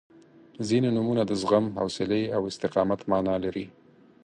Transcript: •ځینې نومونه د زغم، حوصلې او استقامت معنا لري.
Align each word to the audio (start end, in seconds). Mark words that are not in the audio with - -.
•ځینې 0.67 0.89
نومونه 0.95 1.23
د 1.25 1.31
زغم، 1.41 1.65
حوصلې 1.79 2.23
او 2.35 2.41
استقامت 2.51 2.99
معنا 3.11 3.35
لري. 3.43 3.65